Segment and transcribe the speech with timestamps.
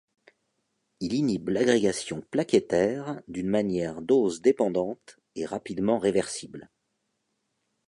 [0.99, 6.71] Il inhibe l'agrégation plaquettaire d'une manière dose-dépendante et rapidement réversible.